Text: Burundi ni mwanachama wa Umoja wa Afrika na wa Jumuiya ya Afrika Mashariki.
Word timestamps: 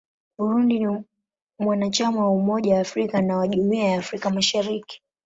Burundi 0.37 0.79
ni 0.85 1.03
mwanachama 1.59 2.21
wa 2.25 2.31
Umoja 2.31 2.73
wa 2.75 2.79
Afrika 2.81 3.21
na 3.21 3.37
wa 3.37 3.47
Jumuiya 3.47 3.85
ya 3.87 3.99
Afrika 3.99 4.29
Mashariki. 4.29 5.01